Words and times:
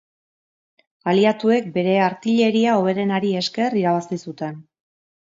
Aliatuek 1.11 1.67
bere 1.75 1.93
artilleria 2.05 2.79
hoberenari 2.79 3.31
esker 3.43 3.77
irabazi 3.83 4.19
zuten. 4.29 4.57